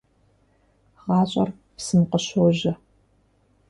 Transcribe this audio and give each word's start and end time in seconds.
ГъащӀэр 1.05 1.49
псым 1.75 2.01
къыщожьэ. 2.11 2.73